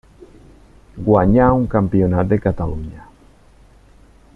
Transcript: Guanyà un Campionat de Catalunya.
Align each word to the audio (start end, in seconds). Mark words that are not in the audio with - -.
Guanyà 1.09 1.51
un 1.59 1.69
Campionat 1.75 2.33
de 2.33 2.41
Catalunya. 2.47 3.07